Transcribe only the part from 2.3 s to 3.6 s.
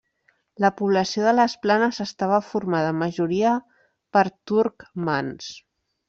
formada en majoria